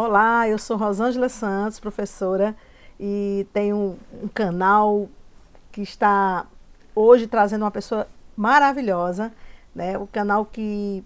[0.00, 2.54] Olá, eu sou Rosângela Santos, professora,
[3.00, 5.08] e tenho um, um canal
[5.72, 6.46] que está
[6.94, 8.06] hoje trazendo uma pessoa
[8.36, 9.32] maravilhosa,
[9.74, 9.98] né?
[9.98, 11.02] O canal que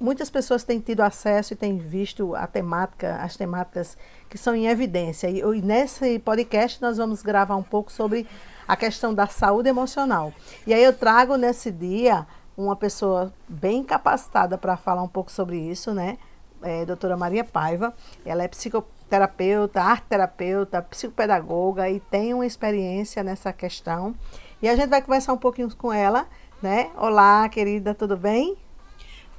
[0.00, 3.96] muitas pessoas têm tido acesso e têm visto a temática, as temáticas
[4.28, 5.30] que são em evidência.
[5.30, 8.26] E, e nesse podcast nós vamos gravar um pouco sobre
[8.66, 10.32] a questão da saúde emocional.
[10.66, 12.26] E aí eu trago nesse dia
[12.56, 16.18] uma pessoa bem capacitada para falar um pouco sobre isso, né?
[16.62, 17.94] É, doutora Maria Paiva.
[18.24, 24.14] Ela é psicoterapeuta, arte terapeuta, psicopedagoga e tem uma experiência nessa questão.
[24.60, 26.26] E a gente vai conversar um pouquinho com ela,
[26.62, 26.90] né?
[26.96, 28.56] Olá, querida, tudo bem?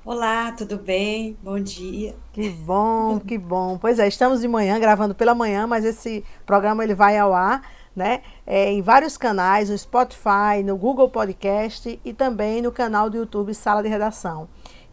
[0.06, 1.38] Olá, tudo bem?
[1.44, 2.16] Bom dia.
[2.32, 3.78] Que bom, que bom.
[3.78, 7.62] Pois é, estamos de manhã, gravando pela manhã, mas esse programa ele vai ao ar
[7.98, 8.22] né?
[8.46, 13.56] É, em vários canais, no Spotify, no Google Podcast e também no canal do YouTube
[13.56, 14.48] Sala de Redação.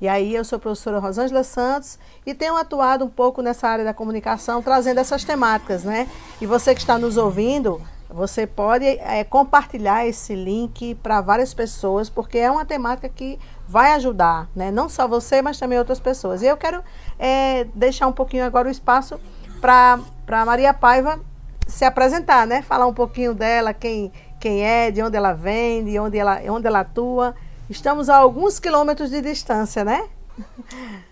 [0.04, 3.86] E aí eu sou a professora Rosângela Santos e tenho atuado um pouco nessa área
[3.86, 6.06] da comunicação, trazendo essas temáticas, né?
[6.42, 12.10] E você que está nos ouvindo, você pode é, compartilhar esse link para várias pessoas,
[12.10, 14.70] porque é uma temática que vai ajudar, né?
[14.70, 16.42] Não só você, mas também outras pessoas.
[16.42, 16.84] E eu quero
[17.18, 19.18] é, deixar um pouquinho agora o espaço
[19.58, 21.18] para Maria Paiva
[21.66, 22.60] se apresentar, né?
[22.60, 26.66] Falar um pouquinho dela, quem, quem é, de onde ela vem, de onde ela, onde
[26.66, 27.34] ela atua.
[27.68, 30.06] Estamos a alguns quilômetros de distância, né?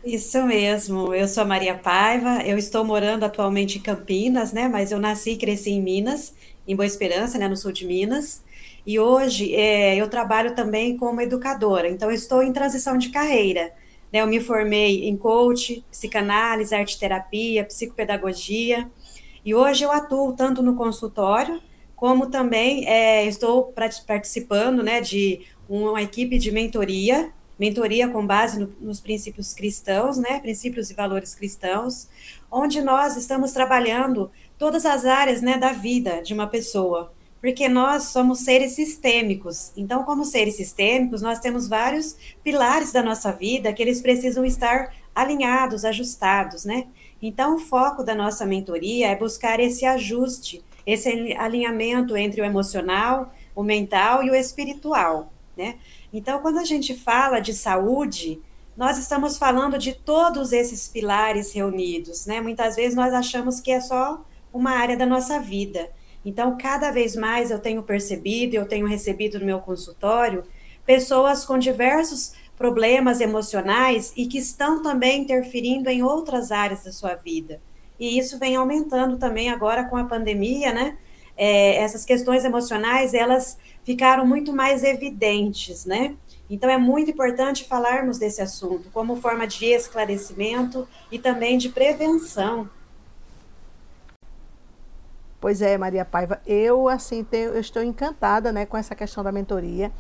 [0.05, 1.15] Isso mesmo.
[1.15, 2.43] Eu sou a Maria Paiva.
[2.43, 4.69] Eu estou morando atualmente em Campinas, né?
[4.69, 6.35] Mas eu nasci e cresci em Minas,
[6.69, 7.49] em Boa Esperança, né?
[7.49, 8.43] No sul de Minas.
[8.87, 11.89] E hoje é, eu trabalho também como educadora.
[11.89, 13.73] Então, estou em transição de carreira.
[14.13, 14.21] Né?
[14.21, 18.91] Eu me formei em coach, psicanálise, arte terapia, psicopedagogia.
[19.43, 21.63] E hoje eu atuo tanto no consultório,
[21.97, 23.73] como também é, estou
[24.07, 25.47] participando né, de
[25.81, 31.35] uma equipe de mentoria, mentoria com base no, nos princípios cristãos, né, princípios e valores
[31.35, 32.09] cristãos,
[32.51, 38.05] onde nós estamos trabalhando todas as áreas né, da vida de uma pessoa, porque nós
[38.05, 39.73] somos seres sistêmicos.
[39.77, 44.95] Então, como seres sistêmicos, nós temos vários pilares da nossa vida que eles precisam estar
[45.15, 46.87] alinhados, ajustados, né?
[47.21, 53.33] Então, o foco da nossa mentoria é buscar esse ajuste, esse alinhamento entre o emocional,
[53.55, 55.77] o mental e o espiritual, né?
[56.13, 58.41] Então, quando a gente fala de saúde,
[58.77, 62.41] nós estamos falando de todos esses pilares reunidos, né?
[62.41, 65.91] Muitas vezes nós achamos que é só uma área da nossa vida.
[66.25, 70.45] Então, cada vez mais eu tenho percebido, eu tenho recebido no meu consultório
[70.87, 77.15] pessoas com diversos problemas emocionais e que estão também interferindo em outras áreas da sua
[77.15, 77.61] vida.
[77.99, 80.97] E isso vem aumentando também agora com a pandemia, né?
[81.37, 86.15] É, essas questões emocionais, elas ficaram muito mais evidentes, né?
[86.49, 92.69] Então é muito importante falarmos desse assunto como forma de esclarecimento e também de prevenção.
[95.41, 99.33] Pois é, Maria Paiva, eu assim tenho, eu estou encantada, né, com essa questão da
[99.33, 99.91] mentoria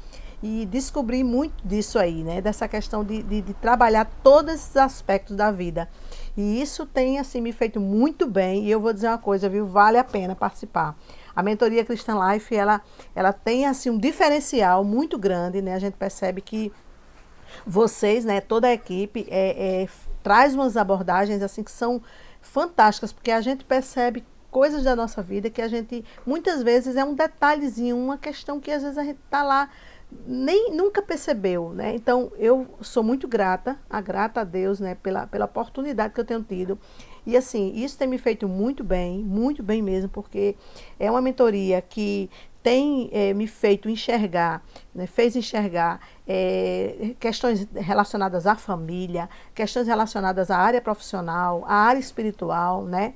[0.43, 2.41] e descobri muito disso aí, né?
[2.41, 5.88] Dessa questão de, de, de, trabalhar todos esses aspectos da vida.
[6.37, 8.64] E isso tem, assim, me feito muito bem.
[8.64, 9.66] E eu vou dizer uma coisa, viu?
[9.66, 10.97] Vale a pena participar.
[11.34, 12.81] A mentoria Christian Life, ela,
[13.15, 15.75] ela tem, assim, um diferencial muito grande, né?
[15.75, 16.72] A gente percebe que
[17.66, 18.41] vocês, né?
[18.41, 19.88] Toda a equipe é, é,
[20.22, 22.03] traz umas abordagens, assim, que são
[22.41, 27.04] fantásticas, porque a gente percebe coisas da nossa vida que a gente, muitas vezes, é
[27.04, 29.70] um detalhezinho, uma questão que às vezes a gente está lá
[30.26, 31.94] nem nunca percebeu, né?
[31.94, 36.25] Então eu sou muito grata, a grata a Deus, né, pela, pela oportunidade que eu
[36.25, 36.78] tenho tido.
[37.25, 40.56] E assim, isso tem me feito muito bem, muito bem mesmo, porque
[40.99, 42.28] é uma mentoria que
[42.62, 44.62] tem é, me feito enxergar,
[44.94, 51.99] né, fez enxergar é, questões relacionadas à família, questões relacionadas à área profissional, à área
[51.99, 53.15] espiritual, né?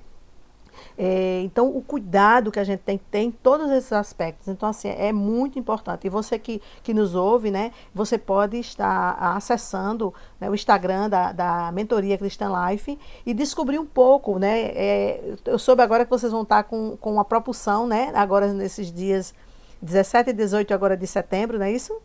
[0.96, 4.48] É, então, o cuidado que a gente tem que ter em todos esses aspectos.
[4.48, 6.06] Então, assim, é muito importante.
[6.06, 11.32] E você que, que nos ouve, né, você pode estar acessando né, o Instagram da,
[11.32, 14.72] da Mentoria Christian Life e descobrir um pouco, né?
[14.74, 18.12] É, eu soube agora que vocês vão estar com, com uma propulsão, né?
[18.14, 19.34] Agora nesses dias
[19.82, 22.00] 17 e 18 agora de setembro, não é isso?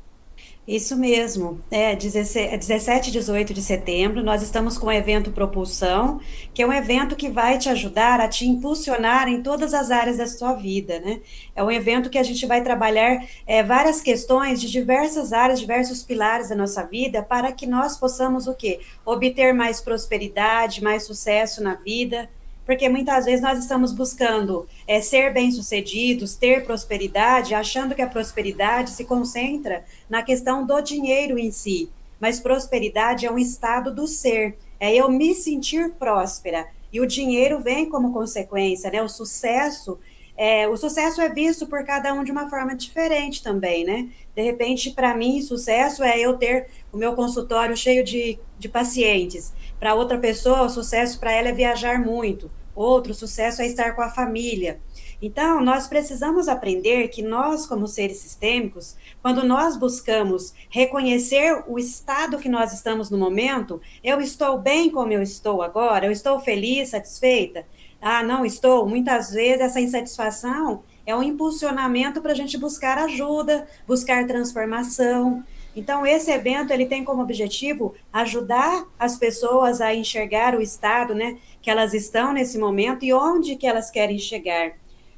[0.68, 6.22] Isso mesmo, é 17 e 18 de setembro, nós estamos com o evento Propulsão,
[6.54, 10.18] que é um evento que vai te ajudar a te impulsionar em todas as áreas
[10.18, 11.20] da sua vida, né?
[11.56, 16.04] É um evento que a gente vai trabalhar é, várias questões de diversas áreas, diversos
[16.04, 18.82] pilares da nossa vida, para que nós possamos o quê?
[19.04, 22.30] Obter mais prosperidade, mais sucesso na vida,
[22.72, 28.92] porque muitas vezes nós estamos buscando é, ser bem-sucedidos, ter prosperidade, achando que a prosperidade
[28.92, 31.90] se concentra na questão do dinheiro em si.
[32.18, 36.66] Mas prosperidade é um estado do ser, é eu me sentir próspera.
[36.94, 39.02] E o dinheiro vem como consequência, né?
[39.02, 40.00] O sucesso
[40.38, 44.08] é, o sucesso é visto por cada um de uma forma diferente também, né?
[44.34, 49.52] De repente, para mim, sucesso é eu ter o meu consultório cheio de, de pacientes.
[49.78, 52.50] Para outra pessoa, o sucesso para ela é viajar muito.
[52.76, 54.80] Outro sucesso é estar com a família.
[55.22, 62.40] Então, nós precisamos aprender que nós, como seres sistêmicos, quando nós buscamos reconhecer o estado
[62.40, 66.90] que nós estamos no momento, eu estou bem como eu estou agora, eu estou feliz,
[66.90, 67.66] satisfeita,
[68.02, 68.88] ah, não estou.
[68.88, 75.44] Muitas vezes essa insatisfação é um impulsionamento para a gente buscar ajuda, buscar transformação.
[75.76, 81.38] Então, esse evento ele tem como objetivo ajudar as pessoas a enxergar o estado, né,
[81.62, 84.74] que elas estão nesse momento e onde que elas querem chegar.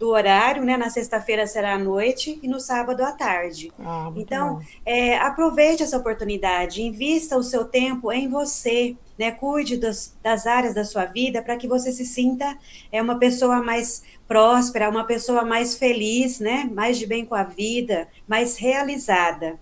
[0.00, 0.76] do horário, né?
[0.76, 3.72] Na sexta-feira será à noite e no sábado à tarde.
[3.78, 9.30] Ah, então, é, aproveite essa oportunidade, invista o seu tempo em você, né?
[9.30, 12.58] Cuide das, das áreas da sua vida para que você se sinta
[12.90, 16.68] é uma pessoa mais próspera, uma pessoa mais feliz, né?
[16.72, 19.60] Mais de bem com a vida, mais realizada.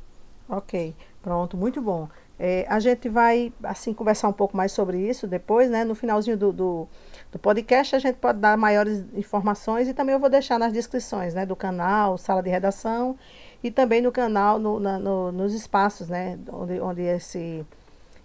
[0.50, 2.08] Ok, pronto, muito bom.
[2.36, 5.84] É, a gente vai, assim, conversar um pouco mais sobre isso depois, né?
[5.84, 6.88] No finalzinho do, do,
[7.30, 11.34] do, podcast, a gente pode dar maiores informações e também eu vou deixar nas descrições,
[11.34, 11.46] né?
[11.46, 13.16] Do canal, sala de redação
[13.62, 16.36] e também no canal, no, na, no, nos espaços, né?
[16.52, 17.64] Onde, onde esse,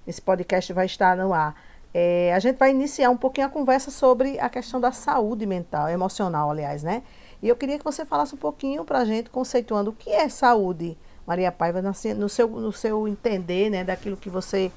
[0.07, 1.56] esse podcast vai estar no ar.
[1.94, 5.89] É, a gente vai iniciar um pouquinho a conversa sobre a questão da saúde mental,
[5.89, 7.04] emocional, aliás, né?
[7.44, 10.28] E eu queria que você falasse um pouquinho para a gente, conceituando o que é
[10.28, 14.72] saúde Maria Paiva, no seu, no seu entender, né, daquilo que você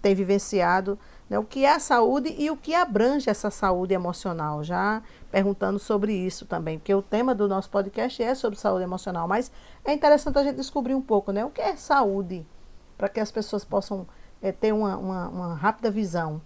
[0.00, 0.98] tem vivenciado,
[1.28, 5.78] né, o que é a saúde e o que abrange essa saúde emocional, já perguntando
[5.78, 9.50] sobre isso também, porque o tema do nosso podcast é sobre saúde emocional, mas
[9.84, 12.46] é interessante a gente descobrir um pouco, né, o que é saúde,
[12.96, 14.06] para que as pessoas possam
[14.40, 16.40] é, ter uma, uma, uma rápida visão.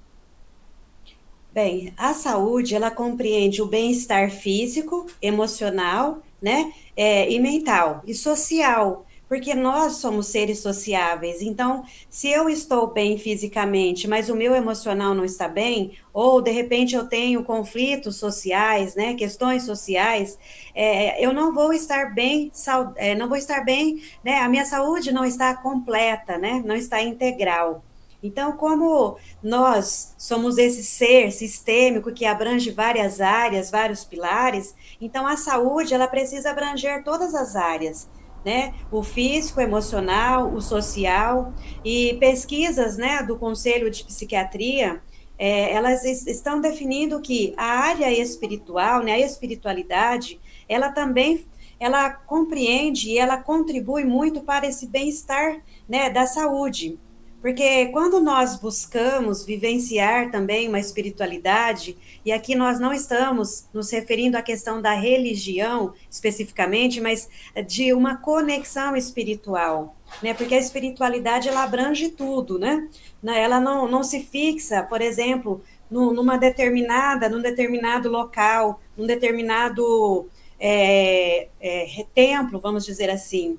[1.53, 9.05] Bem, a saúde, ela compreende o bem-estar físico, emocional, né, é, e mental, e social,
[9.33, 11.41] porque nós somos seres sociáveis.
[11.41, 16.51] Então, se eu estou bem fisicamente, mas o meu emocional não está bem, ou de
[16.51, 20.39] repente eu tenho conflitos sociais, né, questões sociais,
[20.75, 22.53] é, eu não vou estar bem,
[22.97, 27.01] é, não vou estar bem, né, a minha saúde não está completa, né, não está
[27.01, 27.83] integral.
[28.23, 35.39] Então, como nós somos esse ser sistêmico que abrange várias áreas, vários pilares, então a
[35.39, 38.07] saúde ela precisa abranger todas as áreas
[38.45, 38.75] né?
[38.91, 41.53] O físico, emocional, o social
[41.85, 45.01] e pesquisas, né, do Conselho de Psiquiatria,
[45.39, 51.45] é, elas estão definindo que a área espiritual, né, a espiritualidade, ela também
[51.83, 56.97] ela compreende e ela contribui muito para esse bem-estar, né, da saúde.
[57.43, 64.39] Porque quando nós buscamos vivenciar também uma espiritualidade, e aqui nós não estamos nos referindo
[64.39, 67.29] à questão da religião especificamente, mas
[67.67, 70.33] de uma conexão espiritual, né?
[70.33, 72.89] Porque a espiritualidade ela abrange tudo, né?
[73.25, 80.29] Ela não, não se fixa, por exemplo, numa determinada, num determinado local, num determinado
[80.61, 83.59] é, é, templo, vamos dizer assim.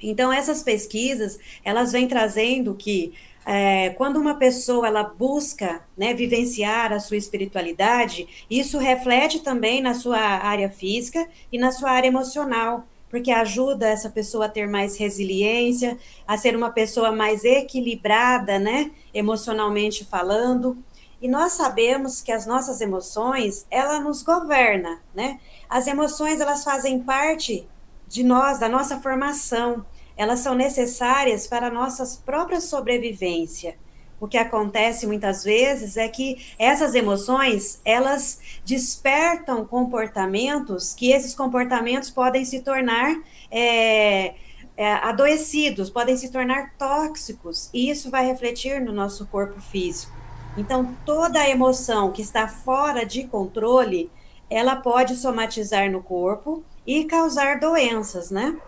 [0.00, 3.12] Então, essas pesquisas, elas vêm trazendo que
[3.46, 9.94] é, quando uma pessoa ela busca né, vivenciar a sua espiritualidade, isso reflete também na
[9.94, 12.86] sua área física e na sua área emocional.
[13.10, 18.90] porque ajuda essa pessoa a ter mais resiliência, a ser uma pessoa mais equilibrada, né,
[19.14, 20.76] emocionalmente falando.
[21.20, 25.40] E nós sabemos que as nossas emoções, ela nos governa, né?
[25.68, 27.66] As emoções, elas fazem parte
[28.08, 29.84] de nós, da nossa formação.
[30.16, 33.76] Elas são necessárias para a nossa própria sobrevivência
[34.20, 42.10] o que acontece muitas vezes é que essas emoções elas despertam comportamentos que esses comportamentos
[42.10, 43.16] podem se tornar
[43.50, 44.34] é,
[44.76, 50.12] é, adoecidos, podem se tornar tóxicos e isso vai refletir no nosso corpo físico.
[50.56, 54.10] Então toda emoção que está fora de controle
[54.50, 58.58] ela pode somatizar no corpo e causar doenças, né?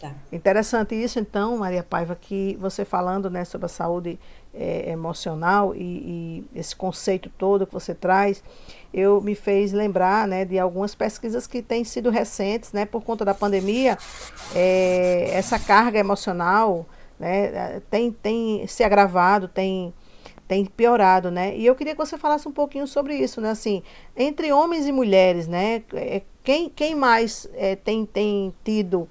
[0.00, 0.10] Tá.
[0.32, 4.18] Interessante isso, então, Maria Paiva, que você falando né, sobre a saúde
[4.54, 8.42] é, emocional e, e, esse conceito todo que você traz,
[8.92, 13.22] eu me fez lembrar né, de algumas pesquisas que têm sido recentes, né, por conta
[13.22, 13.98] da pandemia,
[14.54, 16.86] é, essa carga emocional
[17.20, 19.92] né, tem, tem se agravado, tem
[20.48, 21.56] tem piorado, né?
[21.56, 23.50] E eu queria que você falasse um pouquinho sobre isso, né?
[23.50, 23.82] Assim,
[24.16, 25.82] entre homens e mulheres, né?
[25.94, 29.08] É, quem, quem mais é, tem, tem tido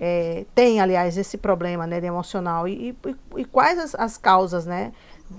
[0.00, 4.64] é, tem, aliás, esse problema né, de emocional e, e, e quais as, as, causas
[4.64, 4.92] né,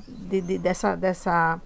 [0.07, 1.61] de, de, dessa, dessa,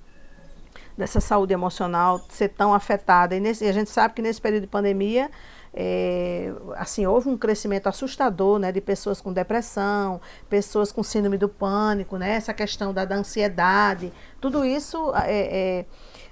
[0.96, 3.36] dessa saúde emocional ser tão afetada.
[3.36, 5.32] E, nesse, a gente sabe que nesse período de pandemia
[5.74, 11.50] é, assim, houve um crescimento assustador né, de pessoas com depressão, pessoas com síndrome do
[11.50, 15.86] pânico, né, essa questão da, da ansiedade, tudo isso é, é,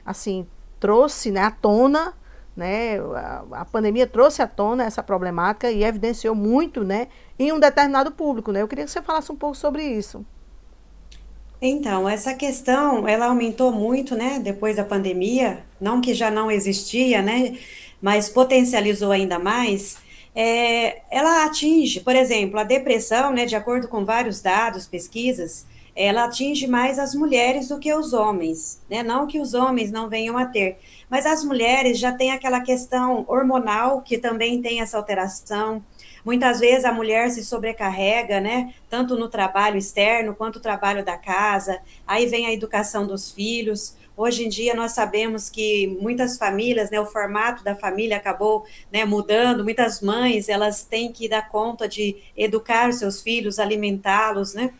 [0.05, 0.47] assim,
[0.79, 2.13] trouxe né, à tona
[2.55, 2.99] né?
[2.99, 7.07] A, a, pandemia trouxe à tona essa problemática e evidenciou muito, né,
[7.39, 8.61] em um determinado público, né?
[8.61, 10.25] Eu queria que você falasse um pouco sobre isso.
[11.61, 17.21] Então, essa questão, ela aumentou muito, né, depois da pandemia, não que já não existia,
[17.21, 17.55] né,
[18.01, 19.97] mas potencializou ainda mais.
[20.33, 25.65] É, ela atinge, por exemplo, a depressão, né, de acordo com vários dados, pesquisas,
[25.95, 29.03] ela atinge mais as mulheres do que os homens, né?
[29.03, 30.79] Não que os homens não venham a ter,
[31.09, 35.83] mas as mulheres já têm aquela questão hormonal que também tem essa alteração.
[36.23, 38.73] Muitas vezes a mulher se sobrecarrega, né?
[38.89, 41.79] Tanto no trabalho externo quanto no trabalho da casa.
[42.05, 43.95] Aí vem a educação dos filhos.
[44.23, 48.63] Hoje em dia nós sabemos que muitas famílias, né, o formato da família acabou
[48.93, 49.63] né, mudando.
[49.63, 54.75] Muitas mães elas têm que dar conta de educar seus filhos, alimentá-los, né?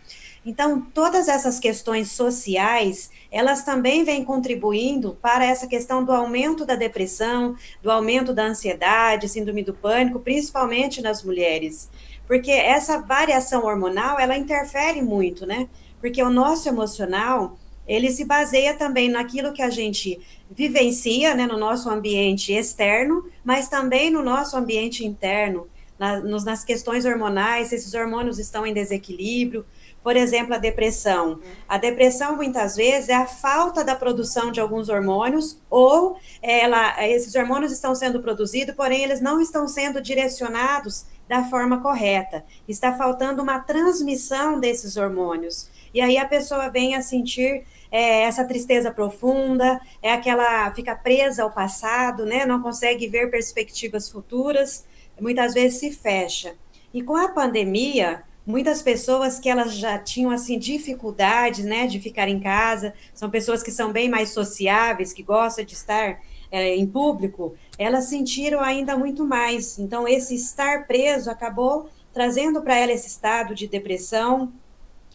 [0.45, 6.75] Então, todas essas questões sociais, elas também vêm contribuindo para essa questão do aumento da
[6.75, 11.89] depressão, do aumento da ansiedade, síndrome do pânico, principalmente nas mulheres.
[12.27, 15.67] Porque essa variação hormonal, ela interfere muito, né?
[15.99, 17.57] Porque o nosso emocional,
[17.87, 20.19] ele se baseia também naquilo que a gente
[20.49, 26.63] vivencia, né, no nosso ambiente externo, mas também no nosso ambiente interno, na, nos, nas
[26.63, 29.65] questões hormonais, esses hormônios estão em desequilíbrio,
[30.03, 31.39] por exemplo, a depressão.
[31.69, 37.35] A depressão, muitas vezes, é a falta da produção de alguns hormônios, ou ela, esses
[37.35, 42.43] hormônios estão sendo produzidos, porém, eles não estão sendo direcionados da forma correta.
[42.67, 45.69] Está faltando uma transmissão desses hormônios.
[45.93, 51.43] E aí a pessoa vem a sentir é, essa tristeza profunda, é aquela fica presa
[51.43, 52.45] ao passado, né?
[52.45, 54.85] Não consegue ver perspectivas futuras,
[55.19, 56.55] muitas vezes se fecha.
[56.93, 62.27] E com a pandemia, muitas pessoas que elas já tinham assim dificuldades, né, de ficar
[62.27, 66.19] em casa, são pessoas que são bem mais sociáveis, que gostam de estar
[66.51, 69.79] é, em público, elas sentiram ainda muito mais.
[69.79, 74.51] Então esse estar preso acabou trazendo para ela esse estado de depressão,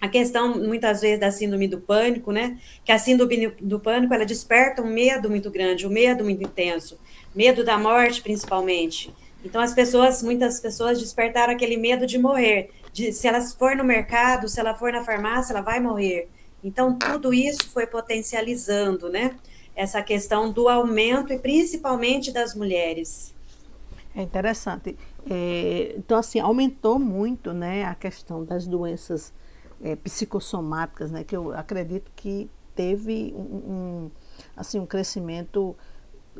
[0.01, 2.59] a questão muitas vezes da síndrome do pânico, né?
[2.85, 6.99] Que a síndrome do pânico ela desperta um medo muito grande, um medo muito intenso,
[7.35, 9.13] medo da morte principalmente.
[9.45, 13.85] Então as pessoas, muitas pessoas despertaram aquele medo de morrer, de se ela for no
[13.85, 16.29] mercado, se ela for na farmácia, ela vai morrer.
[16.65, 19.37] Então, tudo isso foi potencializando, né?
[19.77, 23.33] Essa questão do aumento e principalmente das mulheres.
[24.15, 24.97] É interessante.
[25.31, 29.33] É, então, assim, aumentou muito, né, a questão das doenças
[29.83, 34.11] é, psicossomáticas, né, que eu acredito que teve um, um,
[34.57, 35.77] assim, um crescimento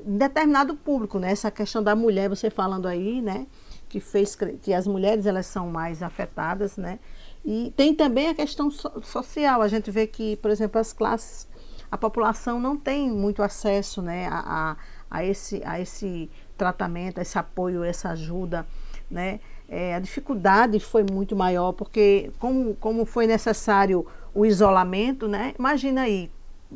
[0.05, 3.47] em determinado público, né, essa questão da mulher, você falando aí, né,
[3.89, 6.99] que fez que as mulheres elas são mais afetadas, né?
[7.45, 9.63] E tem também a questão so social.
[9.63, 11.49] A gente vê que, por exemplo, as classes,
[11.91, 14.77] a população não tem muito acesso, né, a, a,
[15.09, 18.67] a esse a esse tratamento, a esse apoio, essa ajuda,
[19.11, 19.41] né?
[19.69, 25.55] É, a dificuldade foi muito maior porque como como foi necessário o isolamento, né?
[25.59, 26.31] Imagina aí,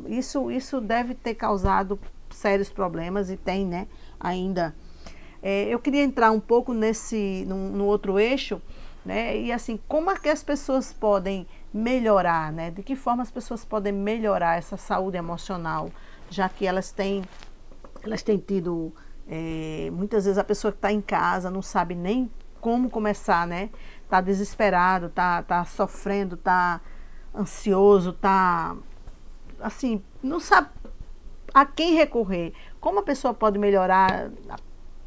[0.07, 1.97] isso isso deve ter causado
[2.29, 3.87] sérios problemas e tem, né?
[4.19, 4.73] Ainda
[5.43, 8.61] É, eu queria entrar um pouco nesse, no, outro eixo,
[9.05, 9.35] né?
[9.37, 12.69] E assim, como é que as pessoas podem melhorar, né?
[12.71, 15.89] De que forma as pessoas podem melhorar essa saúde emocional,
[16.29, 17.23] já que elas têm,
[18.03, 18.93] elas têm tido
[19.27, 22.29] é, muitas vezes a pessoa que está em casa não sabe nem
[22.61, 23.69] como começar, né?
[24.07, 26.79] Tá desesperado, tá, tá sofrendo, tá
[27.35, 28.75] ansioso, tá
[29.59, 30.69] assim, não sabe
[31.53, 32.53] a quem recorrer.
[32.79, 34.29] Como a pessoa pode melhorar?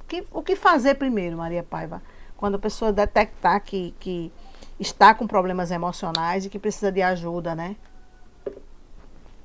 [0.06, 2.02] Que, o que fazer primeiro, Maria Paiva?
[2.36, 4.32] Quando a pessoa detectar que, que
[4.78, 7.76] está com problemas emocionais e que precisa de ajuda, né?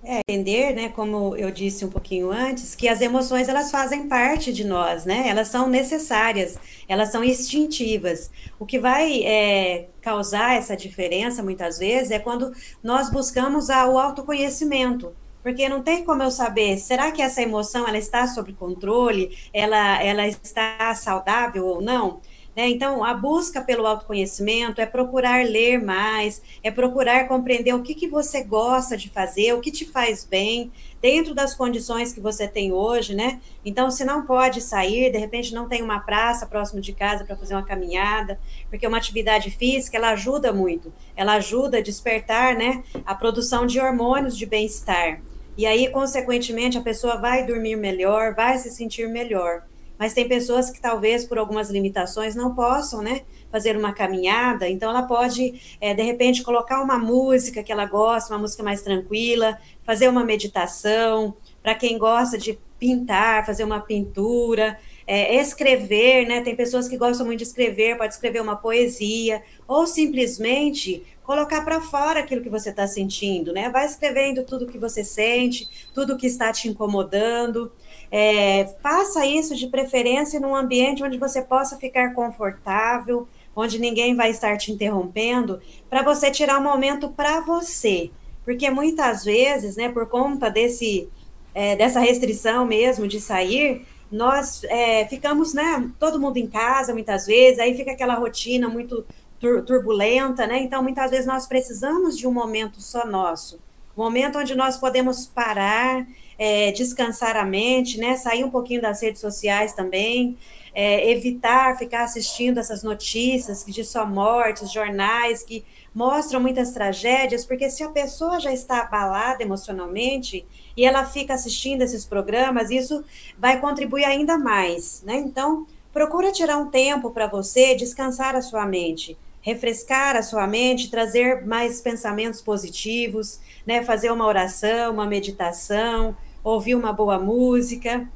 [0.01, 4.53] É, entender, né, como eu disse um pouquinho antes, que as emoções elas fazem parte
[4.53, 5.27] de nós, né?
[5.27, 8.31] Elas são necessárias, elas são instintivas.
[8.57, 13.99] O que vai é, causar essa diferença muitas vezes é quando nós buscamos a, o
[13.99, 15.13] autoconhecimento.
[15.43, 20.01] Porque não tem como eu saber, será que essa emoção ela está sob controle, ela,
[20.03, 22.19] ela está saudável ou não?
[22.59, 22.67] Né?
[22.67, 28.05] Então, a busca pelo autoconhecimento é procurar ler mais, é procurar compreender o que, que
[28.05, 30.69] você gosta de fazer, o que te faz bem,
[31.01, 33.39] dentro das condições que você tem hoje, né?
[33.63, 37.37] Então, se não pode sair, de repente não tem uma praça próximo de casa para
[37.37, 38.37] fazer uma caminhada,
[38.69, 43.79] porque uma atividade física, ela ajuda muito, ela ajuda a despertar, né, a produção de
[43.79, 45.21] hormônios de bem-estar.
[45.57, 49.63] E aí, consequentemente, a pessoa vai dormir melhor, vai se sentir melhor
[49.99, 54.89] mas tem pessoas que talvez por algumas limitações não possam, né, fazer uma caminhada, então
[54.89, 59.57] ela pode, é, de repente, colocar uma música que ela gosta, uma música mais tranquila,
[59.83, 64.79] fazer uma meditação, para quem gosta de pintar, fazer uma pintura,
[65.11, 66.41] é, escrever, né?
[66.41, 71.81] Tem pessoas que gostam muito de escrever, pode escrever uma poesia, ou simplesmente colocar para
[71.81, 73.71] fora aquilo que você está sentindo, né?
[73.71, 77.71] Vai escrevendo tudo que você sente, tudo que está te incomodando.
[78.11, 84.29] É, faça isso de preferência num ambiente onde você possa ficar confortável, onde ninguém vai
[84.29, 88.11] estar te interrompendo, para você tirar um momento para você.
[88.45, 91.09] Porque muitas vezes, né, por conta desse,
[91.55, 97.25] é, dessa restrição mesmo de sair, nós é, ficamos, né, todo mundo em casa muitas
[97.27, 99.05] vezes, aí fica aquela rotina muito
[99.39, 100.59] tur turbulenta, né?
[100.59, 103.59] Então, muitas vezes nós precisamos de um momento só nosso,
[103.95, 106.05] um momento onde nós podemos parar
[106.37, 108.15] é, descansar a mente, né?
[108.15, 110.37] Sair um pouquinho das redes sociais também,
[110.73, 117.69] é, evitar ficar assistindo essas notícias de só mortes, jornais que mostram muitas tragédias, porque
[117.69, 120.45] se a pessoa já está abalada emocionalmente
[120.79, 123.03] e ela fica assistindo esses programas, isso
[123.37, 125.17] vai contribuir ainda mais, né?
[125.17, 130.91] Então, procura tirar um tempo para você descansar a sua mente refrescar a sua mente,
[130.91, 133.83] trazer mais pensamentos positivos, né?
[133.83, 138.07] Fazer uma oração, uma meditação, ouvir uma boa música,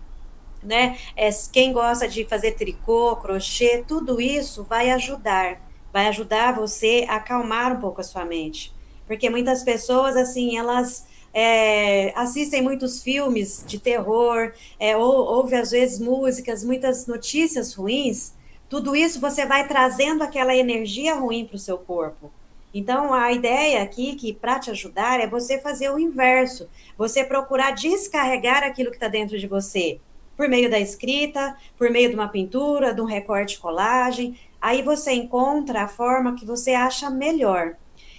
[0.62, 0.98] né?
[1.16, 7.16] É, quem gosta de fazer tricô, crochê, tudo isso vai ajudar, vai ajudar você a
[7.16, 8.74] acalmar um pouco a sua mente.
[9.08, 15.72] Porque muitas pessoas, assim, elas é, assistem muitos filmes de terror, é, ou ouve às
[15.72, 18.34] vezes músicas, muitas notícias ruins,
[18.70, 22.32] tudo isso você vai trazendo aquela energia ruim para o seu corpo.
[22.74, 26.68] Então, a ideia aqui, que para te ajudar, é você fazer o inverso.
[26.98, 30.00] Você procurar descarregar aquilo que está dentro de você.
[30.36, 34.36] Por meio da escrita, por meio de uma pintura, de um recorte colagem.
[34.60, 37.76] Aí você encontra a forma que você acha melhor.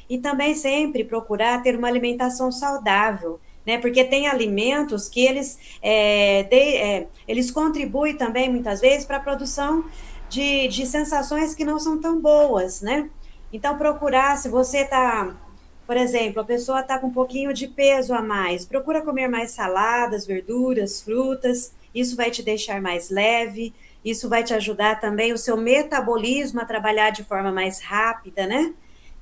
[0.08, 3.40] E também sempre procurar ter uma alimentação saudável.
[3.66, 9.16] Né, porque tem alimentos que eles, é, de, é, eles contribuem também, muitas vezes, para
[9.16, 9.82] a produção
[10.28, 13.08] de, de sensações que não são tão boas, né?
[13.50, 15.34] Então, procurar, se você está,
[15.86, 19.52] por exemplo, a pessoa está com um pouquinho de peso a mais, procura comer mais
[19.52, 23.72] saladas, verduras, frutas, isso vai te deixar mais leve,
[24.04, 28.74] isso vai te ajudar também o seu metabolismo a trabalhar de forma mais rápida, né?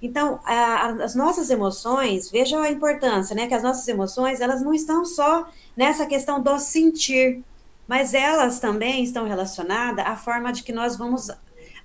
[0.03, 3.47] Então, a, as nossas emoções, veja a importância, né?
[3.47, 7.41] Que as nossas emoções, elas não estão só nessa questão do sentir,
[7.87, 11.31] mas elas também estão relacionadas à forma de que nós vamos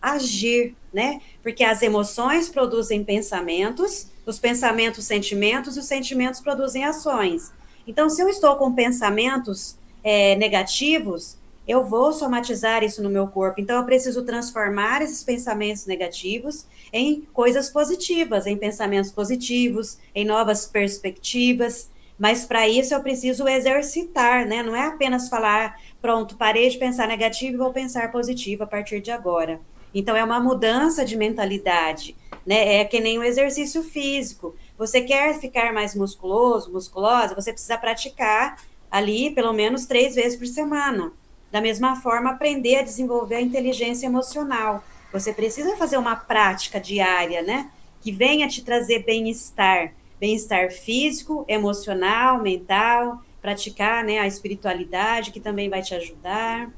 [0.01, 1.21] agir, né?
[1.43, 7.51] Porque as emoções produzem pensamentos, os pensamentos, sentimentos, e os sentimentos produzem ações.
[7.85, 13.59] Então, se eu estou com pensamentos é, negativos, eu vou somatizar isso no meu corpo.
[13.59, 20.65] Então, eu preciso transformar esses pensamentos negativos em coisas positivas, em pensamentos positivos, em novas
[20.65, 21.89] perspectivas.
[22.17, 24.63] Mas para isso eu preciso exercitar, né?
[24.63, 29.01] Não é apenas falar, pronto, parei de pensar negativo e vou pensar positivo a partir
[29.01, 29.59] de agora.
[29.93, 32.77] Então, é uma mudança de mentalidade, né?
[32.77, 34.55] É que nem um exercício físico.
[34.77, 38.57] Você quer ficar mais musculoso, musculosa, você precisa praticar
[38.89, 41.11] ali pelo menos três vezes por semana.
[41.51, 44.83] Da mesma forma, aprender a desenvolver a inteligência emocional.
[45.11, 47.71] Você precisa fazer uma prática diária, né?
[48.01, 55.69] Que venha te trazer bem-estar, bem-estar físico, emocional, mental, praticar, né, a espiritualidade, que também
[55.69, 56.69] vai te ajudar.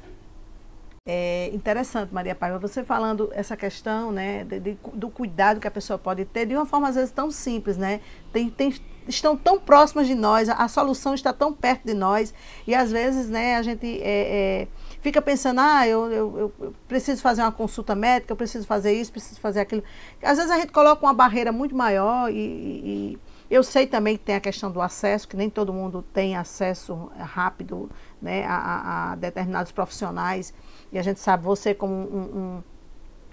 [1.08, 5.72] É interessante, Maria Paiva, você falando essa questão, né, de, de, do cuidado que a
[5.72, 8.00] pessoa pode ter de uma forma às vezes tão simples, né?
[8.32, 8.72] Tem, tem,
[9.10, 12.34] estão tão próximas de nós, a, a, solução está tão perto de nós
[12.66, 14.68] e às vezes, né, a gente é, é,
[15.02, 19.12] fica pensando, ah, eu, eu, eu, preciso fazer uma consulta médica, eu preciso fazer isso,
[19.12, 19.84] preciso fazer aquilo.
[20.22, 23.20] Às vezes a gente coloca uma barreira muito maior e, e
[23.50, 27.12] eu sei também que tem a questão do acesso, que nem todo mundo tem acesso
[27.18, 27.90] rápido
[28.22, 30.54] né, a, a determinados profissionais.
[30.92, 32.64] E a gente sabe, você como um, um,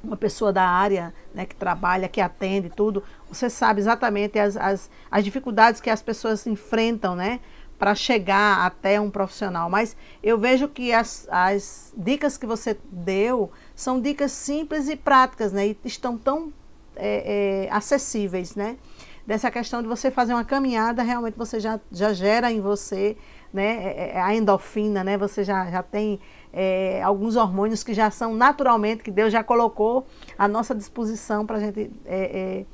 [0.03, 4.91] uma pessoa da área, né, que trabalha, que atende tudo, você sabe exatamente as, as,
[5.11, 7.41] as dificuldades que as pessoas enfrentam, né?
[7.79, 9.69] para chegar até um profissional.
[9.69, 15.53] Mas eu vejo que as, as dicas que você deu são dicas simples e práticas,
[15.53, 15.67] né?
[15.69, 16.51] E estão tão
[16.97, 18.79] é, é, acessíveis, né?
[19.27, 23.17] dessa questão de você fazer uma caminhada, realmente você já, já gera em você
[23.53, 25.19] né, é, é, a endorfina, né?
[25.19, 26.21] Você já, já tem
[26.53, 30.07] é, alguns hormônios que já são naturalmente, que Deus já colocou
[30.39, 32.67] à nossa disposição para a gente é, é,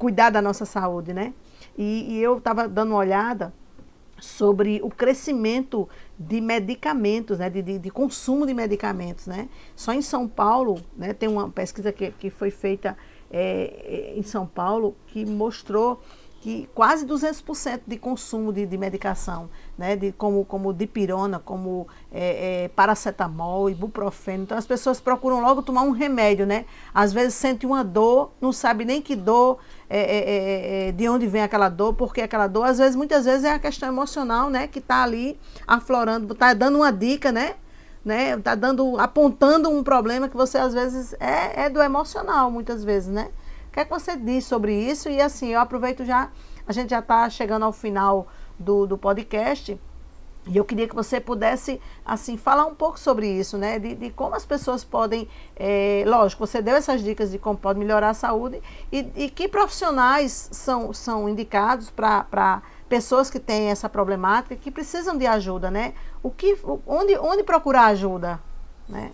[0.00, 1.34] cuidar da nossa saúde, né?
[1.76, 3.52] E, e eu estava dando uma olhada
[4.18, 5.86] sobre o crescimento
[6.18, 9.26] de medicamentos, né, de, de, de, consumo de medicamentos.
[9.26, 9.48] Né?
[9.76, 12.96] Só em São Paulo, né, tem uma pesquisa que, que foi feita
[13.30, 16.02] é, em São Paulo que mostrou
[16.40, 19.50] que quase 200% de consumo de, de, medicação,
[19.80, 24.42] né, de, como, como dipirona, como é, é, paracetamol, ibuprofeno.
[24.42, 26.66] Então as pessoas procuram logo tomar um remédio, né?
[26.92, 29.56] Às vezes sente uma dor, não sabe nem que dor,
[29.88, 33.24] é, é, é, é de onde vem aquela dor, porque aquela dor, às vezes, muitas
[33.24, 37.54] vezes é a questão emocional, né, que está ali aflorando, está dando uma dica, né?
[38.04, 38.36] né?
[38.36, 43.30] Tá dando, apontando um problema que você às vezes é, do emocional, muitas vezes, né?
[43.68, 45.08] O que é que você diz sobre isso?
[45.08, 46.28] E assim, eu aproveito já,
[46.66, 48.28] a gente já está chegando ao final
[48.60, 49.80] do, do podcast.
[50.46, 53.78] E eu queria que você pudesse, assim, falar um pouco sobre isso, né?
[53.78, 57.78] De, de como as pessoas podem, é, lógico, você deu essas dicas de como pode
[57.78, 63.88] melhorar a saúde e, e que profissionais são, são indicados para pessoas que têm essa
[63.88, 65.94] problemática que precisam de ajuda, né?
[66.22, 68.40] O que, onde, onde procurar ajuda,
[68.88, 69.12] né?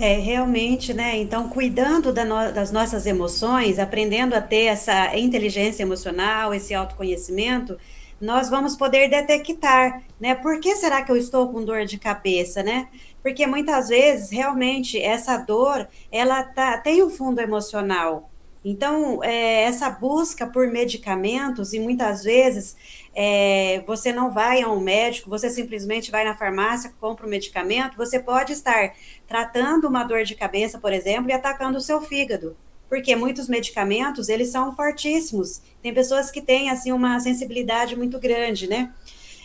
[0.00, 1.16] É, realmente, né?
[1.16, 7.76] Então, cuidando da no, das nossas emoções, aprendendo a ter essa inteligência emocional, esse autoconhecimento,
[8.20, 10.36] nós vamos poder detectar, né?
[10.36, 12.88] Por que será que eu estou com dor de cabeça, né?
[13.22, 18.30] Porque muitas vezes, realmente, essa dor, ela tá, tem um fundo emocional.
[18.64, 22.76] Então, é, essa busca por medicamentos, e muitas vezes
[23.14, 27.96] é, você não vai a um médico, você simplesmente vai na farmácia, compra um medicamento,
[27.96, 28.92] você pode estar
[29.26, 32.56] tratando uma dor de cabeça, por exemplo, e atacando o seu fígado.
[32.88, 35.60] Porque muitos medicamentos, eles são fortíssimos.
[35.82, 38.92] Tem pessoas que têm, assim, uma sensibilidade muito grande, né?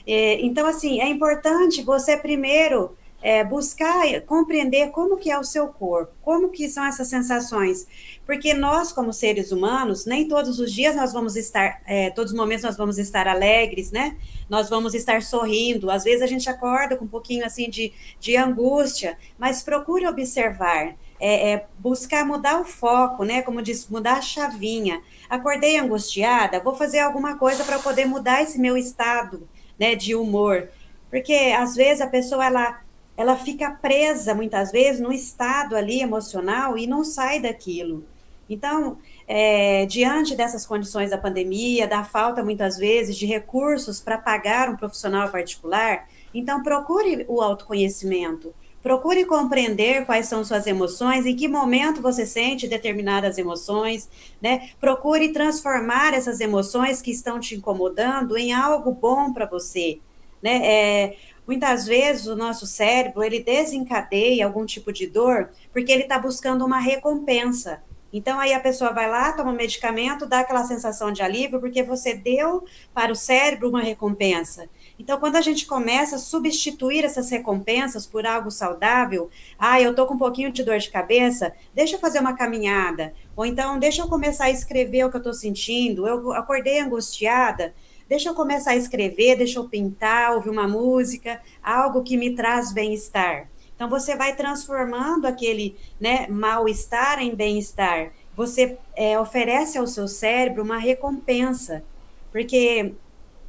[0.07, 5.67] É, então, assim, é importante você primeiro é, buscar compreender como que é o seu
[5.67, 7.87] corpo, como que são essas sensações,
[8.25, 12.37] porque nós como seres humanos, nem todos os dias nós vamos estar, é, todos os
[12.37, 14.17] momentos nós vamos estar alegres, né?
[14.49, 18.35] Nós vamos estar sorrindo, às vezes a gente acorda com um pouquinho assim de, de
[18.35, 23.41] angústia, mas procure observar, é, é, buscar mudar o foco, né?
[23.41, 25.01] Como diz, mudar a chavinha.
[25.29, 29.47] Acordei angustiada, vou fazer alguma coisa para poder mudar esse meu estado,
[29.79, 30.67] né, de humor.
[31.09, 32.83] Porque às vezes a pessoa ela
[33.15, 38.05] ela fica presa muitas vezes no estado ali emocional e não sai daquilo.
[38.49, 38.97] Então,
[39.27, 44.75] é, diante dessas condições da pandemia, da falta muitas vezes de recursos para pagar um
[44.75, 48.53] profissional particular, então procure o autoconhecimento.
[48.81, 54.09] Procure compreender quais são suas emoções, em que momento você sente determinadas emoções,
[54.41, 54.71] né?
[54.77, 59.99] Procure transformar essas emoções que estão te incomodando em algo bom para você,
[60.41, 60.59] né?
[60.65, 66.17] É, Muitas vezes o nosso cérebro ele desencadeia algum tipo de dor porque ele está
[66.17, 67.81] buscando uma recompensa.
[68.13, 71.81] Então aí a pessoa vai lá, toma um medicamento, dá aquela sensação de alívio porque
[71.81, 74.69] você deu para o cérebro uma recompensa.
[74.99, 80.05] Então quando a gente começa a substituir essas recompensas por algo saudável, ah, eu tô
[80.05, 84.03] com um pouquinho de dor de cabeça, deixa eu fazer uma caminhada, ou então deixa
[84.03, 87.73] eu começar a escrever o que eu estou sentindo, eu acordei angustiada,
[88.07, 92.71] Deixa eu começar a escrever, deixa eu pintar, ouvir uma música, algo que me traz
[92.71, 93.49] bem-estar.
[93.75, 98.11] Então você vai transformando aquele né, mal-estar em bem-estar.
[98.35, 101.83] Você é, oferece ao seu cérebro uma recompensa,
[102.31, 102.93] porque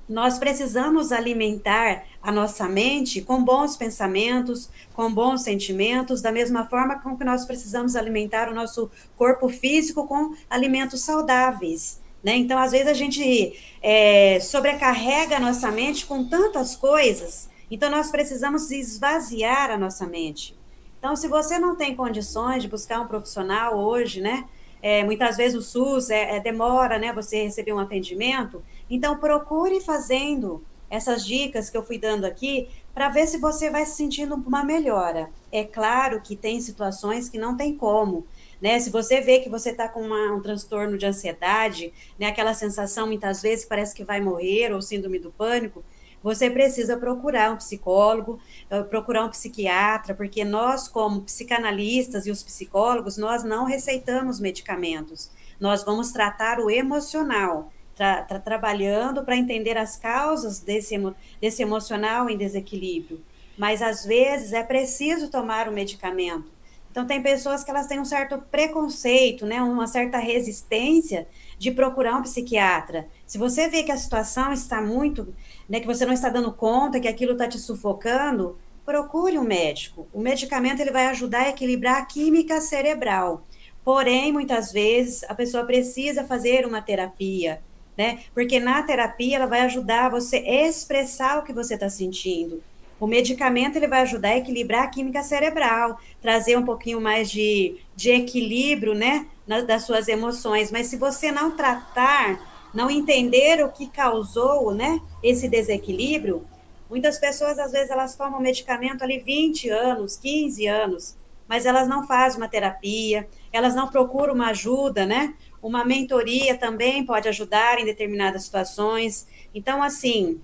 [0.09, 6.99] nós precisamos alimentar a nossa mente com bons pensamentos, com bons sentimentos, da mesma forma
[6.99, 12.03] com que nós precisamos alimentar o nosso corpo físico com alimentos saudáveis.
[12.25, 12.37] Né?
[12.37, 18.11] Então, às vezes, a gente é, sobrecarrega a nossa mente com tantas coisas, então nós
[18.11, 20.57] precisamos esvaziar a nossa mente.
[20.99, 24.47] Então, se você não tem condições de buscar um profissional hoje, né?
[24.81, 27.13] É, muitas vezes o SUS é, é, demora, né?
[27.13, 28.63] Você receber um atendimento.
[28.89, 33.85] Então, procure fazendo essas dicas que eu fui dando aqui para ver se você vai
[33.85, 35.29] se sentindo uma melhora.
[35.53, 38.27] É claro que tem situações que não tem como.
[38.61, 38.79] Né?
[38.79, 42.27] Se você vê que você está com uma, um transtorno de ansiedade, né?
[42.27, 45.85] aquela sensação muitas vezes parece que vai morrer, ou síndrome do pânico,
[46.25, 48.41] você precisa procurar um psicólogo,
[48.71, 55.31] eh, procurar um psiquiatra, porque nós, como psicanalistas e os psicólogos, nós não receitamos medicamentos.
[55.61, 60.95] Nós vamos tratar o emocional, tra tra trabalhando para entender as causas desse,
[61.43, 63.23] desse emocional em desequilíbrio.
[63.59, 66.54] Mas às vezes é preciso tomar o medicamento.
[66.95, 71.27] Então tem pessoas que elas têm um certo preconceito, né, uma certa resistência
[71.59, 73.09] de procurar um psiquiatra.
[73.27, 75.35] Se você vê que a situação está muito,
[75.69, 80.07] né, que você não está dando conta, que aquilo está te sufocando, procure um médico.
[80.13, 83.45] O medicamento ele vai ajudar a equilibrar a química cerebral.
[83.85, 87.61] Porém, muitas vezes a pessoa precisa fazer uma terapia,
[87.99, 88.21] né?
[88.33, 92.63] Porque na terapia ela vai ajudar você a expressar o que você está sentindo.
[93.05, 97.77] O medicamento ele vai ajudar a equilibrar a química cerebral, trazer um pouquinho mais de,
[97.95, 100.73] de equilíbrio, né, na, das suas emoções.
[100.73, 102.41] Mas se você não tratar,
[102.73, 106.47] não entender o que causou, né, esse desequilíbrio,
[106.89, 111.15] muitas pessoas às vezes elas tomam medicamento ali 20 anos, 15 anos,
[111.47, 115.35] mas elas não fazem uma terapia, elas não procuram uma ajuda, né?
[115.63, 119.29] Uma mentoria também pode ajudar em determinadas situações.
[119.55, 120.41] Então, assim,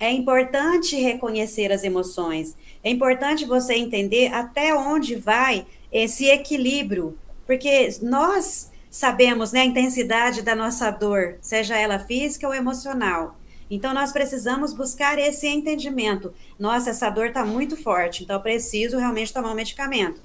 [0.00, 2.56] é importante reconhecer as emoções.
[2.84, 10.42] É importante você entender até onde vai esse equilíbrio, porque nós sabemos né, a intensidade
[10.42, 13.36] da nossa dor, seja ela física ou emocional.
[13.70, 16.32] Então, nós precisamos buscar esse entendimento.
[16.58, 20.22] Nossa, essa dor está muito forte, então eu preciso realmente tomar um medicamento.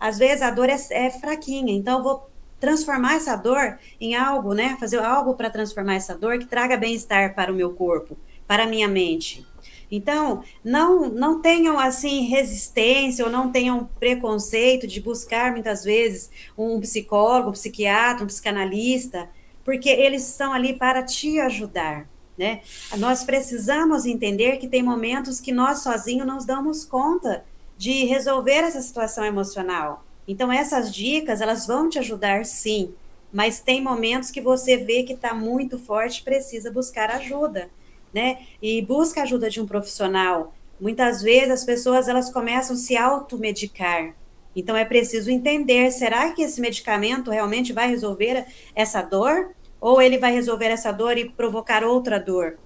[0.00, 4.52] Às vezes a dor é, é fraquinha, então eu vou transformar essa dor em algo,
[4.52, 4.76] né?
[4.80, 8.16] Fazer algo para transformar essa dor que traga bem-estar para o meu corpo
[8.52, 9.46] para a minha mente.
[9.90, 16.78] Então, não, não tenham assim resistência ou não tenham preconceito de buscar muitas vezes um
[16.78, 19.30] psicólogo, um psiquiatra, um psicanalista,
[19.64, 22.06] porque eles estão ali para te ajudar.
[22.36, 22.60] Né?
[22.98, 27.46] Nós precisamos entender que tem momentos que nós sozinhos não damos conta
[27.78, 30.04] de resolver essa situação emocional.
[30.28, 32.92] Então, essas dicas, elas vão te ajudar sim,
[33.32, 37.70] mas tem momentos que você vê que está muito forte precisa buscar ajuda
[38.12, 38.38] né?
[38.60, 40.54] E busca a ajuda de um profissional.
[40.80, 44.14] Muitas vezes as pessoas elas começam a se automedicar.
[44.54, 48.44] Então é preciso entender, será que esse medicamento realmente vai resolver
[48.74, 52.58] essa dor ou ele vai resolver essa dor e provocar outra dor?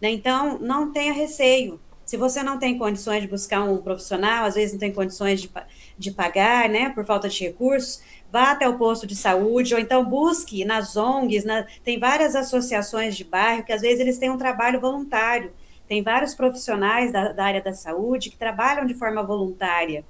[0.00, 0.10] Né?
[0.10, 1.80] Então não tenha receio.
[2.04, 5.50] Se você não tem condições de buscar um profissional, às vezes não tem condições de,
[5.96, 10.04] de pagar, né, por falta de recursos, vá até o posto de saúde, ou então
[10.04, 14.38] busque nas ONGs, na, tem várias associações de bairro que às vezes eles têm um
[14.38, 15.52] trabalho voluntário.
[15.88, 20.04] Tem vários profissionais da, da área da saúde que trabalham de forma voluntária.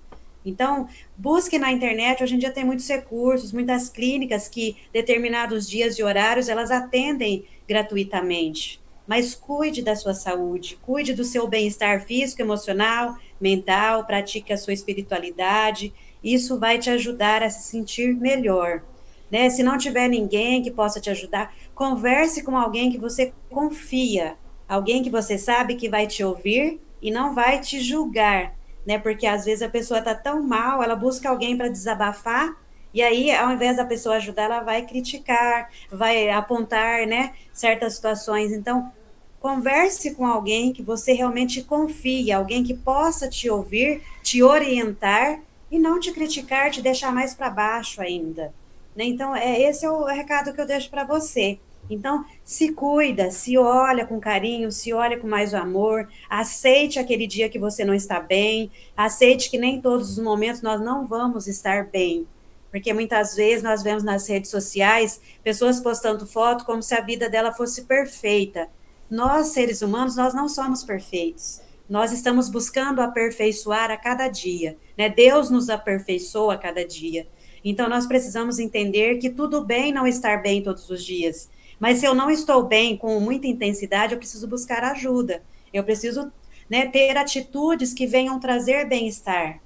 [0.45, 5.99] Então, busque na internet, hoje em dia tem muitos recursos, muitas clínicas que determinados dias
[5.99, 8.82] e horários elas atendem gratuitamente.
[9.07, 14.73] Mas cuide da sua saúde, cuide do seu bem-estar físico, emocional, mental, pratique a sua
[14.73, 18.83] espiritualidade isso vai te ajudar a se sentir melhor.
[19.31, 19.51] Né?
[19.51, 24.37] Se não tiver ninguém que possa te ajudar, converse com alguém que você confia,
[24.69, 28.55] alguém que você sabe que vai te ouvir e não vai te julgar,
[28.87, 28.99] né?
[28.99, 32.57] Porque às vezes a pessoa está tão mal, ela busca alguém para desabafar
[32.95, 38.53] e aí, ao invés da pessoa ajudar, ela vai criticar, vai apontar, né, certas situações.
[38.53, 38.93] Então,
[39.41, 45.79] converse com alguém que você realmente confie, alguém que possa te ouvir, te orientar e
[45.79, 48.53] não te criticar, te deixar mais para baixo ainda.
[48.95, 49.05] Né?
[49.05, 51.59] Então, é, esse é o recado que eu deixo para você.
[51.91, 57.49] Então, se cuida, se olha com carinho, se olha com mais amor, aceite aquele dia
[57.49, 61.87] que você não está bem, aceite que nem todos os momentos nós não vamos estar
[61.87, 62.27] bem.
[62.73, 67.31] Porque muitas vezes nós vemos nas redes sociais pessoas postando foto como se a vida
[67.31, 68.69] dela fosse perfeita.
[69.09, 71.61] Nós, seres humanos, nós não somos perfeitos
[71.93, 75.11] nós estamos buscando aperfeiçoar a cada dia, né?
[75.11, 77.29] Deus nos aperfeiçoa a cada dia.
[77.63, 82.07] Então nós precisamos entender que tudo bem não estar bem todos os dias, Mas se
[82.07, 85.43] eu não estou bem, com muita intensidade, eu preciso buscar ajuda.
[85.73, 86.33] Eu preciso
[86.71, 89.61] né, ter atitudes que venham trazer bem-estar.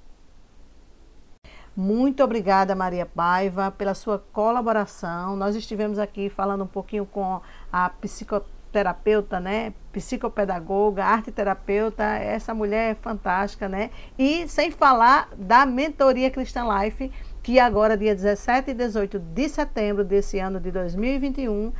[1.79, 5.35] Muito obrigada, Maria Paiva, pela sua colaboração.
[5.35, 7.39] Nós estivemos aqui falando um pouquinho com
[7.71, 9.75] a psicoterapeuta, né?
[9.91, 12.03] Psicopedagoga, arte terapeuta.
[12.03, 13.91] Essa mulher é fantástica, né?
[14.17, 17.11] E sem falar da mentoria Cristã Life,
[17.43, 21.71] que agora, dia 17 e 18 de setembro desse ano de 2021,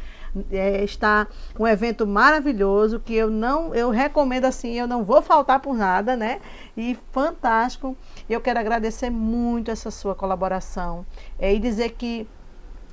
[0.51, 1.27] é, está
[1.59, 6.15] um evento maravilhoso que eu não, eu recomendo assim, eu não vou faltar por nada,
[6.15, 6.39] né?
[6.75, 7.95] E fantástico.
[8.29, 11.05] Eu quero agradecer muito essa sua colaboração
[11.39, 12.27] é, e dizer que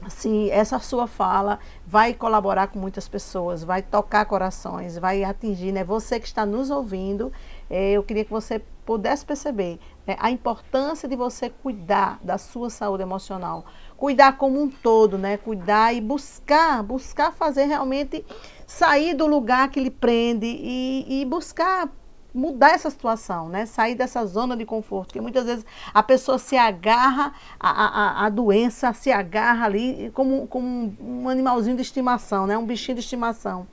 [0.05, 5.83] assim, essa sua fala vai colaborar com muitas pessoas, vai tocar corações, vai atingir, né?
[5.83, 7.33] Você que está nos ouvindo,
[7.71, 12.69] é, eu queria que você pudesse perceber né, a importância de você cuidar da sua
[12.69, 13.65] saúde emocional,
[14.05, 15.39] cuidar como um todo, né?
[15.39, 18.23] Cuidar e buscar, buscar fazer realmente
[18.67, 21.89] sair do lugar que lhe prende e, e buscar
[22.35, 23.65] mudar essa situação, né?
[23.65, 25.65] Sair dessa zona de conforto, porque muitas vezes
[25.95, 31.77] a pessoa se agarra à, à, à doença, se agarra ali como, como um animalzinho
[31.77, 32.59] de estimação, né?
[32.59, 33.67] Um bichinho de estimação.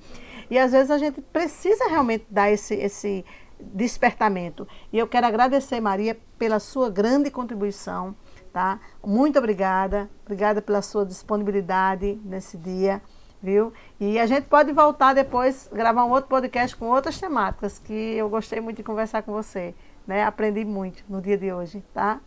[0.50, 3.26] E às vezes a gente precisa realmente dar esse, esse
[3.60, 4.66] despertamento.
[4.94, 8.16] E eu quero agradecer, Maria, pela sua grande contribuição,
[8.52, 8.80] tá?
[9.06, 10.10] Muito obrigada.
[10.26, 13.02] Obrigada pela sua disponibilidade nesse dia
[13.42, 13.74] viu?
[14.00, 18.30] E a gente pode voltar depois, gravar um outro podcast com outras temáticas, que eu
[18.30, 19.74] gostei muito de conversar com você,
[20.06, 20.24] né?
[20.24, 22.22] Aprendi muito no dia de hoje, tá?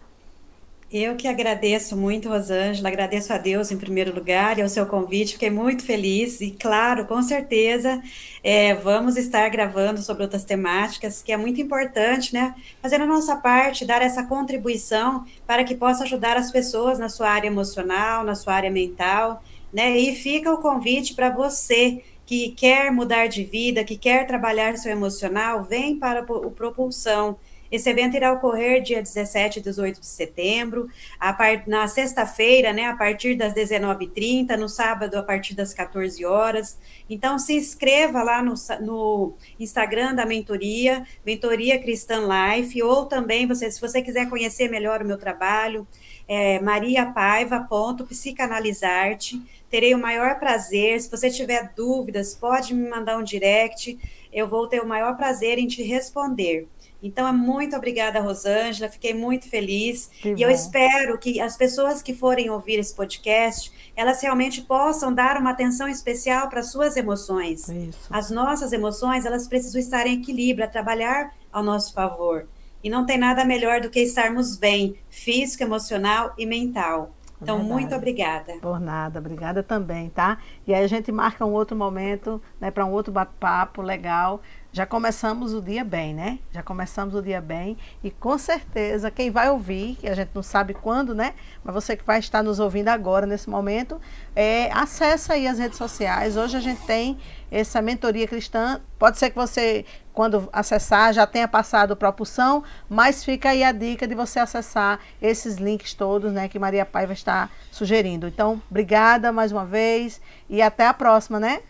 [0.96, 5.33] Eu que agradeço muito, Rosângela, agradeço a Deus em primeiro lugar e ao seu convite,
[5.33, 8.00] fiquei muito feliz e, claro, com certeza,
[8.44, 12.54] é, vamos estar gravando sobre outras temáticas, que é muito importante, né?
[12.80, 17.28] Fazer a nossa parte, dar essa contribuição para que possa ajudar as pessoas na sua
[17.28, 19.98] área emocional, na sua área mental, né?
[19.98, 24.92] E fica o convite para você que quer mudar de vida, que quer trabalhar seu
[24.92, 27.37] emocional, vem para o Propulsão.
[27.70, 30.88] Esse evento irá ocorrer dia 17 e 18 de setembro,
[31.37, 31.68] part...
[31.68, 36.79] na sexta-feira, né, a partir das 19h30, no sábado, a partir das 14 horas.
[37.09, 43.70] Então, se inscreva lá no, no Instagram da mentoria, Mentoria Cristã Life, ou também, você,
[43.70, 45.87] se você quiser conhecer melhor o meu trabalho,
[46.27, 49.42] é mariapaiva.psicanalizarte.
[49.68, 50.98] Terei o maior prazer.
[51.00, 53.98] Se você tiver dúvidas, pode me mandar um direct.
[54.33, 56.66] Eu vou ter o maior prazer em te responder.
[57.05, 58.90] Então, é muito obrigada, Rosângela.
[58.90, 60.07] Fiquei muito feliz.
[60.23, 60.40] Que e bom.
[60.40, 65.51] eu espero que as pessoas que forem ouvir esse podcast, elas realmente possam dar uma
[65.51, 67.69] atenção especial para as suas emoções.
[67.69, 68.09] Isso.
[68.09, 72.49] As nossas emoções, elas precisam estar em equilíbrio, a trabalhar ao nosso favor.
[72.83, 77.14] E não tem nada melhor do que estarmos bem, físico, emocional e mental.
[77.43, 77.81] Então, Verdade.
[77.81, 78.55] muito obrigada.
[78.62, 80.38] Por nada, obrigada também, tá?
[80.67, 84.40] E aí a gente marca um outro momento, né, para um outro bate-papo legal
[84.74, 86.40] já começamos o dia bem, né?
[86.50, 90.42] Já começamos o dia bem e com certeza quem vai ouvir, que a gente não
[90.42, 91.32] sabe quando, né?
[91.62, 94.00] Mas você que vai estar nos ouvindo agora, nesse momento,
[94.34, 96.37] é, acessa aí as redes sociais.
[96.37, 97.16] Hoje a gente tem
[97.52, 98.80] essa mentoria cristã.
[98.98, 104.08] Pode ser que você, quando acessar, já tenha passado propulsão, mas fica aí a dica
[104.08, 106.48] de você acessar esses links todos, né?
[106.48, 108.26] Que Maria Paiva está sugerindo.
[108.26, 111.62] Então, obrigada mais uma vez e até a próxima, né?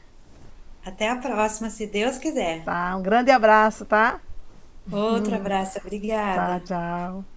[0.84, 2.64] Até a próxima, se Deus quiser.
[2.64, 4.20] Tá, um grande abraço, tá?
[4.90, 6.60] Outro abraço, obrigada.
[6.60, 7.33] Tchau, tchau.